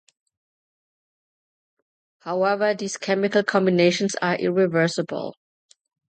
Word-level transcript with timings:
However, 2.21 2.73
these 2.73 2.97
chemical 2.97 3.43
combinations 3.43 4.15
are 4.19 4.33
irreversible. 4.35 5.35